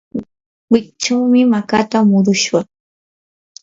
[0.71, 2.67] wikchawmi makata murushaq.